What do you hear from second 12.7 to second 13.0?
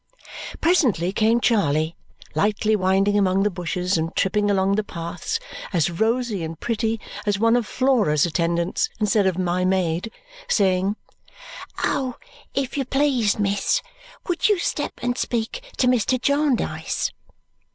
you